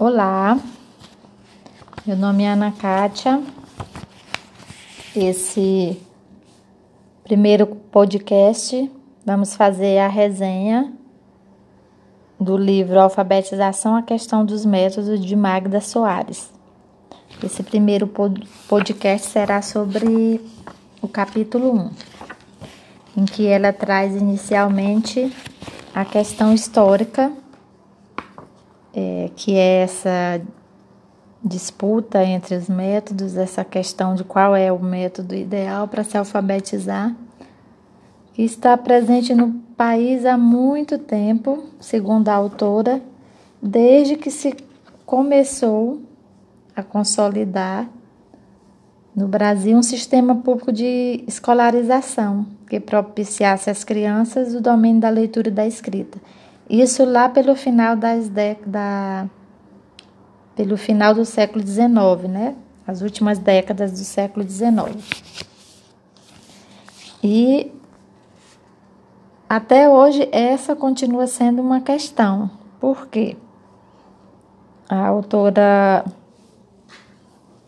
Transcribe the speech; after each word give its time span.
Olá, 0.00 0.56
meu 2.06 2.16
nome 2.16 2.44
é 2.44 2.50
Ana 2.50 2.70
Kátia. 2.70 3.42
Esse 5.12 6.00
primeiro 7.24 7.66
podcast 7.66 8.88
vamos 9.26 9.56
fazer 9.56 9.98
a 9.98 10.06
resenha 10.06 10.92
do 12.38 12.56
livro 12.56 13.00
Alfabetização 13.00 13.96
a 13.96 14.02
Questão 14.02 14.44
dos 14.44 14.64
Métodos 14.64 15.18
de 15.18 15.34
Magda 15.34 15.80
Soares. 15.80 16.48
Esse 17.42 17.64
primeiro 17.64 18.08
podcast 18.68 19.26
será 19.26 19.60
sobre 19.62 20.40
o 21.02 21.08
capítulo 21.08 21.72
1, 21.72 21.90
em 23.16 23.24
que 23.24 23.48
ela 23.48 23.72
traz 23.72 24.14
inicialmente 24.14 25.34
a 25.92 26.04
questão 26.04 26.54
histórica 26.54 27.32
é, 28.94 29.30
que 29.34 29.54
é 29.54 29.82
essa 29.82 30.40
disputa 31.42 32.22
entre 32.24 32.56
os 32.56 32.68
métodos, 32.68 33.36
essa 33.36 33.64
questão 33.64 34.14
de 34.14 34.24
qual 34.24 34.56
é 34.56 34.72
o 34.72 34.78
método 34.78 35.34
ideal 35.34 35.86
para 35.86 36.02
se 36.02 36.16
alfabetizar, 36.16 37.14
que 38.34 38.42
está 38.42 38.76
presente 38.76 39.34
no 39.34 39.52
país 39.76 40.24
há 40.24 40.36
muito 40.36 40.98
tempo, 40.98 41.64
segundo 41.80 42.28
a 42.28 42.34
autora, 42.34 43.00
desde 43.62 44.16
que 44.16 44.30
se 44.30 44.54
começou 45.06 46.00
a 46.74 46.82
consolidar 46.82 47.88
no 49.14 49.26
Brasil 49.26 49.76
um 49.76 49.82
sistema 49.82 50.36
público 50.36 50.70
de 50.70 51.24
escolarização 51.26 52.46
que 52.68 52.78
propiciasse 52.78 53.70
às 53.70 53.82
crianças 53.82 54.54
o 54.54 54.60
domínio 54.60 55.00
da 55.00 55.08
leitura 55.08 55.48
e 55.48 55.52
da 55.52 55.66
escrita. 55.66 56.18
Isso 56.68 57.04
lá 57.04 57.28
pelo 57.28 57.54
final 57.54 57.96
das 57.96 58.28
décadas, 58.28 59.28
pelo 60.54 60.76
final 60.76 61.14
do 61.14 61.24
século 61.24 61.66
XIX, 61.66 62.28
né? 62.28 62.56
As 62.86 63.00
últimas 63.00 63.38
décadas 63.38 63.92
do 63.92 64.04
século 64.04 64.48
XIX. 64.48 64.96
E 67.22 67.72
até 69.48 69.88
hoje 69.88 70.28
essa 70.30 70.76
continua 70.76 71.26
sendo 71.26 71.62
uma 71.62 71.80
questão. 71.80 72.50
Por 72.78 73.08
quê? 73.08 73.36
A 74.88 75.06
autora 75.06 76.04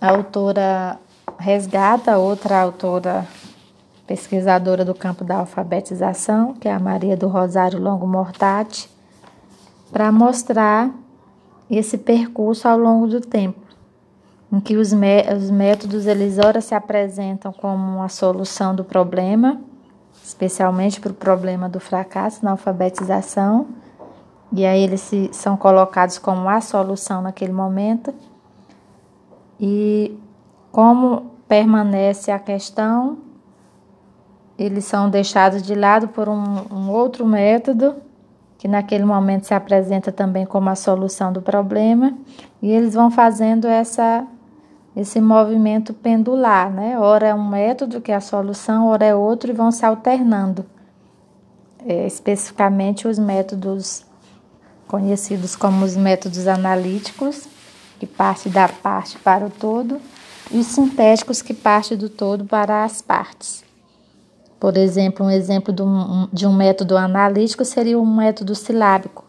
a 0.00 0.10
autora 0.10 0.98
resgata 1.38 2.18
outra 2.18 2.60
autora 2.60 3.26
pesquisadora 4.06 4.84
do 4.84 4.94
campo 4.94 5.24
da 5.24 5.38
alfabetização, 5.38 6.54
que 6.54 6.68
é 6.68 6.72
a 6.72 6.78
Maria 6.78 7.16
do 7.16 7.28
Rosário 7.28 7.80
Longo 7.80 8.06
Mortati, 8.06 8.90
para 9.90 10.12
mostrar 10.12 10.90
esse 11.70 11.96
percurso 11.96 12.68
ao 12.68 12.78
longo 12.78 13.06
do 13.06 13.20
tempo, 13.20 13.60
em 14.52 14.60
que 14.60 14.76
os, 14.76 14.92
os 14.92 15.50
métodos 15.50 16.06
eles 16.06 16.38
ora 16.38 16.60
se 16.60 16.74
apresentam 16.74 17.52
como 17.52 18.02
a 18.02 18.08
solução 18.08 18.74
do 18.74 18.84
problema, 18.84 19.60
especialmente 20.22 21.00
para 21.00 21.12
o 21.12 21.14
problema 21.14 21.68
do 21.68 21.80
fracasso 21.80 22.44
na 22.44 22.52
alfabetização, 22.52 23.66
e 24.52 24.64
aí 24.64 24.82
eles 24.82 25.00
se, 25.00 25.30
são 25.32 25.56
colocados 25.56 26.18
como 26.18 26.48
a 26.48 26.60
solução 26.60 27.20
naquele 27.22 27.52
momento. 27.52 28.14
E 29.58 30.16
como 30.70 31.32
permanece 31.48 32.30
a 32.30 32.38
questão 32.38 33.18
eles 34.58 34.84
são 34.84 35.10
deixados 35.10 35.62
de 35.62 35.74
lado 35.74 36.08
por 36.08 36.28
um, 36.28 36.66
um 36.70 36.90
outro 36.90 37.26
método 37.26 37.94
que 38.64 38.68
naquele 38.68 39.04
momento 39.04 39.46
se 39.46 39.52
apresenta 39.52 40.10
também 40.10 40.46
como 40.46 40.70
a 40.70 40.74
solução 40.74 41.30
do 41.30 41.42
problema, 41.42 42.14
e 42.62 42.70
eles 42.70 42.94
vão 42.94 43.10
fazendo 43.10 43.66
essa 43.66 44.26
esse 44.96 45.20
movimento 45.20 45.92
pendular, 45.92 46.70
né? 46.70 46.98
Ora 46.98 47.26
é 47.26 47.34
um 47.34 47.46
método 47.46 48.00
que 48.00 48.12
é 48.12 48.14
a 48.14 48.20
solução, 48.20 48.86
ora 48.86 49.04
é 49.04 49.14
outro 49.14 49.50
e 49.50 49.52
vão 49.52 49.72
se 49.72 49.84
alternando. 49.84 50.64
É, 51.84 52.06
especificamente 52.06 53.08
os 53.08 53.18
métodos 53.18 54.06
conhecidos 54.86 55.56
como 55.56 55.84
os 55.84 55.96
métodos 55.96 56.46
analíticos, 56.46 57.48
que 57.98 58.06
parte 58.06 58.48
da 58.48 58.68
parte 58.68 59.18
para 59.18 59.44
o 59.44 59.50
todo, 59.50 60.00
e 60.50 60.58
os 60.58 60.68
sintéticos 60.68 61.42
que 61.42 61.52
parte 61.52 61.96
do 61.96 62.08
todo 62.08 62.44
para 62.44 62.84
as 62.84 63.02
partes. 63.02 63.63
Por 64.58 64.76
exemplo, 64.76 65.26
um 65.26 65.30
exemplo 65.30 65.74
de 66.32 66.46
um, 66.46 66.52
método 66.52 66.96
analítico 66.96 67.64
seria 67.64 67.98
um 67.98 68.06
método 68.06 68.54
silábico, 68.54 69.24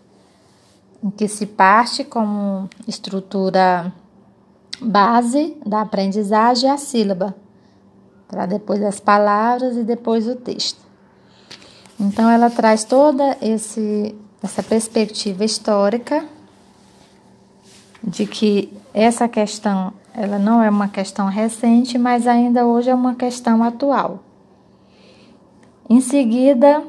em 1.04 1.10
que 1.10 1.28
se 1.28 1.46
parte 1.46 2.04
como 2.04 2.70
estrutura 2.88 3.92
base 4.82 5.58
da 5.66 5.82
aprendizagem 5.82 6.70
a 6.70 6.78
sílaba, 6.78 7.36
para 8.28 8.46
depois 8.46 8.82
as 8.82 9.00
palavras 9.00 9.76
e 9.78 9.84
depois 9.84 10.28
o 10.28 10.36
texto. 10.36 10.80
Então, 12.00 12.30
ela 12.30 12.50
traz 12.50 12.84
toda 12.84 13.38
esse, 13.42 14.16
essa 14.44 14.62
perspectiva 14.62 15.46
histórica 15.46 16.26
de 18.04 18.26
que 18.26 18.72
essa 18.94 19.28
questão 19.28 19.94
ela 20.18 20.40
não 20.40 20.64
é 20.64 20.70
uma 20.70 20.88
questão 20.88 21.28
recente, 21.28 21.98
mas 21.98 22.26
ainda 22.26 22.66
hoje 22.66 22.90
é 22.90 22.96
uma 22.96 23.16
questão 23.16 23.62
atual. 23.62 24.24
Em 25.88 26.02
seguida, 26.02 26.84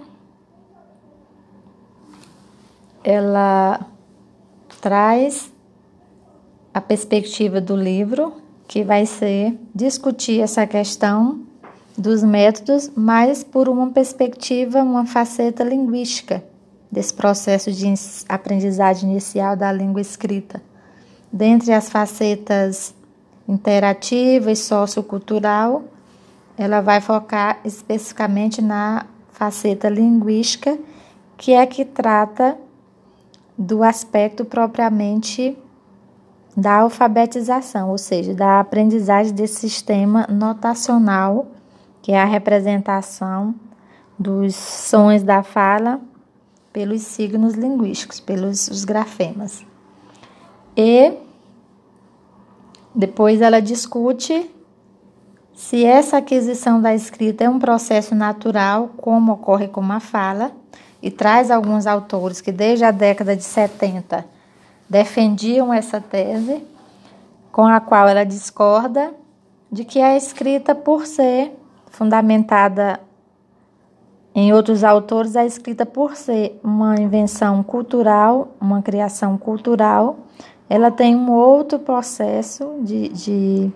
ela 3.04 3.86
traz 4.80 5.52
a 6.72 6.80
perspectiva 6.80 7.60
do 7.60 7.76
livro, 7.76 8.32
que 8.66 8.82
vai 8.82 9.04
ser 9.04 9.58
discutir 9.74 10.40
essa 10.40 10.66
questão 10.66 11.40
dos 11.96 12.22
métodos, 12.22 12.90
mas 12.96 13.44
por 13.44 13.68
uma 13.68 13.90
perspectiva, 13.90 14.82
uma 14.82 15.04
faceta 15.04 15.62
linguística 15.62 16.42
desse 16.90 17.12
processo 17.12 17.70
de 17.70 17.92
aprendizagem 18.28 19.10
inicial 19.10 19.56
da 19.56 19.70
língua 19.70 20.00
escrita. 20.00 20.62
Dentre 21.30 21.72
as 21.72 21.90
facetas 21.90 22.94
interativa 23.46 24.50
e 24.50 24.56
sociocultural, 24.56 25.84
ela 26.56 26.80
vai 26.80 27.00
focar 27.00 27.58
especificamente 27.64 28.62
na 28.62 29.06
faceta 29.30 29.88
linguística, 29.88 30.78
que 31.36 31.52
é 31.52 31.66
que 31.66 31.84
trata 31.84 32.56
do 33.56 33.82
aspecto 33.82 34.44
propriamente 34.44 35.56
da 36.56 36.76
alfabetização, 36.76 37.90
ou 37.90 37.98
seja, 37.98 38.32
da 38.32 38.60
aprendizagem 38.60 39.34
desse 39.34 39.56
sistema 39.56 40.26
notacional, 40.30 41.46
que 42.00 42.12
é 42.12 42.20
a 42.20 42.24
representação 42.24 43.54
dos 44.18 44.54
sons 44.54 45.22
da 45.22 45.42
fala 45.42 46.00
pelos 46.72 47.02
signos 47.02 47.54
linguísticos, 47.54 48.20
pelos 48.20 48.68
os 48.68 48.84
grafemas. 48.84 49.64
E 50.74 51.12
depois 52.94 53.42
ela 53.42 53.60
discute 53.60 54.50
se 55.56 55.86
essa 55.86 56.18
aquisição 56.18 56.82
da 56.82 56.94
escrita 56.94 57.44
é 57.44 57.48
um 57.48 57.58
processo 57.58 58.14
natural, 58.14 58.90
como 58.98 59.32
ocorre 59.32 59.68
com 59.68 59.80
a 59.90 59.98
fala, 59.98 60.52
e 61.02 61.10
traz 61.10 61.50
alguns 61.50 61.86
autores 61.86 62.42
que 62.42 62.52
desde 62.52 62.84
a 62.84 62.90
década 62.90 63.34
de 63.34 63.42
70 63.42 64.22
defendiam 64.88 65.72
essa 65.72 65.98
tese, 65.98 66.62
com 67.50 67.64
a 67.64 67.80
qual 67.80 68.06
ela 68.06 68.22
discorda 68.22 69.14
de 69.72 69.82
que 69.82 69.98
a 69.98 70.14
escrita, 70.14 70.74
por 70.74 71.06
ser 71.06 71.58
fundamentada 71.90 73.00
em 74.34 74.52
outros 74.52 74.84
autores, 74.84 75.36
a 75.36 75.46
escrita, 75.46 75.86
por 75.86 76.16
ser 76.16 76.60
uma 76.62 77.00
invenção 77.00 77.62
cultural, 77.62 78.48
uma 78.60 78.82
criação 78.82 79.38
cultural, 79.38 80.18
ela 80.68 80.90
tem 80.90 81.16
um 81.16 81.32
outro 81.32 81.78
processo 81.78 82.74
de, 82.82 83.08
de 83.08 83.72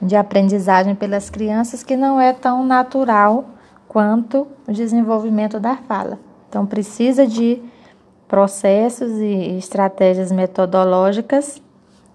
de 0.00 0.16
aprendizagem 0.16 0.94
pelas 0.94 1.30
crianças 1.30 1.82
que 1.82 1.96
não 1.96 2.20
é 2.20 2.32
tão 2.32 2.64
natural 2.64 3.44
quanto 3.88 4.46
o 4.66 4.72
desenvolvimento 4.72 5.60
da 5.60 5.76
fala. 5.76 6.18
Então, 6.48 6.66
precisa 6.66 7.26
de 7.26 7.62
processos 8.26 9.12
e 9.18 9.56
estratégias 9.56 10.32
metodológicas 10.32 11.62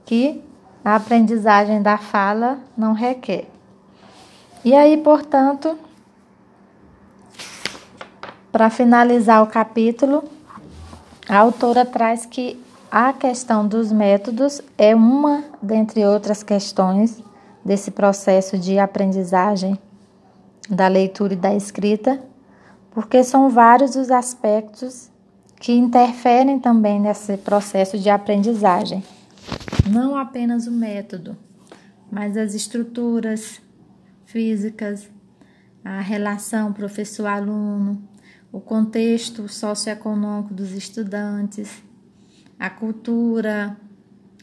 que 0.05 0.43
a 0.83 0.95
aprendizagem 0.95 1.81
da 1.81 1.97
fala 1.97 2.59
não 2.77 2.93
requer. 2.93 3.47
E 4.63 4.73
aí, 4.73 4.97
portanto, 4.97 5.77
para 8.51 8.69
finalizar 8.69 9.41
o 9.43 9.47
capítulo, 9.47 10.23
a 11.27 11.37
autora 11.37 11.85
traz 11.85 12.25
que 12.25 12.61
a 12.91 13.13
questão 13.13 13.67
dos 13.67 13.91
métodos 13.91 14.61
é 14.77 14.95
uma 14.95 15.43
dentre 15.61 16.03
outras 16.05 16.41
questões 16.41 17.21
desse 17.69 17.91
processo 17.91 18.57
de 18.57 18.79
aprendizagem 18.79 19.77
da 20.67 20.87
leitura 20.87 21.33
e 21.33 21.35
da 21.35 21.53
escrita, 21.53 22.19
porque 22.89 23.23
são 23.23 23.47
vários 23.47 23.95
os 23.95 24.09
aspectos 24.09 25.11
que 25.59 25.71
interferem 25.71 26.59
também 26.59 26.99
nesse 26.99 27.37
processo 27.37 27.99
de 27.99 28.09
aprendizagem. 28.09 29.03
não 29.87 30.17
apenas 30.17 30.65
o 30.65 30.71
método, 30.71 31.37
mas 32.11 32.35
as 32.35 32.55
estruturas 32.55 33.61
físicas, 34.25 35.07
a 35.85 36.01
relação 36.01 36.73
professor-aluno, 36.73 38.01
o 38.51 38.59
contexto 38.59 39.47
socioeconômico 39.47 40.55
dos 40.55 40.71
estudantes, 40.71 41.83
a 42.57 42.67
cultura 42.67 43.77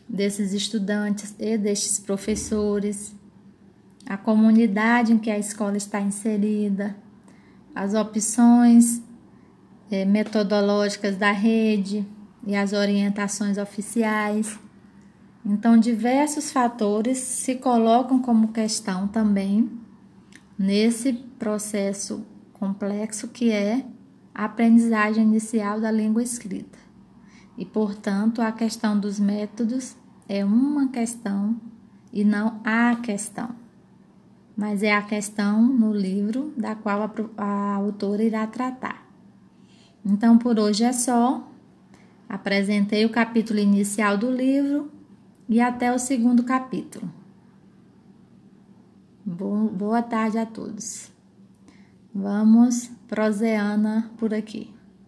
desses 0.08 0.52
estudantes 0.52 1.34
e 1.40 1.58
destes 1.58 1.98
professores, 1.98 3.15
a 4.06 4.16
comunidade 4.16 5.12
em 5.12 5.18
que 5.18 5.30
a 5.30 5.38
escola 5.38 5.76
está 5.76 6.00
inserida, 6.00 6.96
as 7.74 7.94
opções 7.94 9.02
eh, 9.90 10.04
metodológicas 10.04 11.16
da 11.16 11.32
rede 11.32 12.06
e 12.46 12.54
as 12.54 12.72
orientações 12.72 13.58
oficiais. 13.58 14.58
Então, 15.44 15.76
diversos 15.76 16.50
fatores 16.50 17.18
se 17.18 17.56
colocam 17.56 18.20
como 18.20 18.48
questão 18.48 19.06
também 19.08 19.70
nesse 20.58 21.12
processo 21.12 22.24
complexo 22.52 23.28
que 23.28 23.50
é 23.50 23.84
a 24.34 24.44
aprendizagem 24.44 25.24
inicial 25.24 25.80
da 25.80 25.90
língua 25.90 26.22
escrita. 26.22 26.78
E, 27.56 27.64
portanto, 27.64 28.42
a 28.42 28.52
questão 28.52 28.98
dos 28.98 29.18
métodos 29.18 29.96
é 30.28 30.44
uma 30.44 30.88
questão 30.88 31.56
e 32.12 32.24
não 32.24 32.60
a 32.64 32.96
questão, 32.96 33.50
mas 34.56 34.82
é 34.82 34.94
a 34.94 35.02
questão 35.02 35.62
no 35.62 35.92
livro 35.92 36.52
da 36.56 36.74
qual 36.74 37.02
a, 37.02 37.10
a 37.36 37.74
autora 37.74 38.22
irá 38.22 38.46
tratar. 38.46 39.06
Então, 40.04 40.38
por 40.38 40.58
hoje 40.58 40.84
é 40.84 40.92
só. 40.92 41.46
Apresentei 42.28 43.04
o 43.04 43.10
capítulo 43.10 43.58
inicial 43.58 44.16
do 44.16 44.30
livro 44.30 44.90
e 45.48 45.60
até 45.60 45.92
o 45.92 45.98
segundo 45.98 46.42
capítulo. 46.42 47.08
Boa 49.24 50.02
tarde 50.02 50.38
a 50.38 50.46
todos. 50.46 51.10
Vamos 52.14 52.90
proseana 53.08 54.10
por 54.16 54.32
aqui. 54.32 54.75